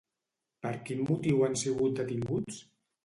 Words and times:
Per 0.65 0.71
quin 0.87 1.03
motiu 1.09 1.45
han 1.49 1.59
sigut 1.65 1.97
detinguts? 2.01 2.59